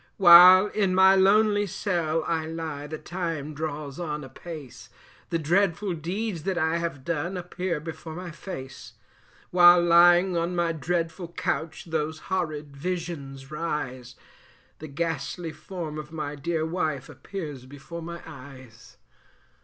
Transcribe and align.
While 0.17 0.65
in 0.69 0.95
my 0.95 1.13
lonely 1.13 1.67
cell 1.67 2.23
I 2.25 2.47
lie, 2.47 2.87
the 2.87 2.97
time 2.97 3.53
draws 3.53 3.99
on 3.99 4.23
apace, 4.23 4.89
The 5.29 5.37
dreadful 5.37 5.93
deeds 5.93 6.41
that 6.41 6.57
I 6.57 6.77
have 6.77 7.05
done 7.05 7.37
appear 7.37 7.79
before 7.79 8.15
my 8.15 8.31
face; 8.31 8.93
While 9.51 9.83
lying 9.83 10.35
on 10.35 10.55
my 10.55 10.71
dreadful 10.71 11.27
couch 11.27 11.85
those 11.85 12.17
horrid 12.33 12.75
visions 12.75 13.51
rise, 13.51 14.15
The 14.79 14.87
ghastly 14.87 15.51
form 15.51 15.99
of 15.99 16.11
my 16.11 16.33
dear 16.33 16.65
wife 16.65 17.07
appears 17.07 17.67
before 17.67 18.01
my 18.01 18.23
eyes. 18.25 18.97